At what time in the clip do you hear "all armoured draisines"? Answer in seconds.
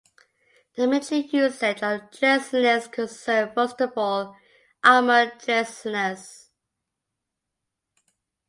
3.95-6.49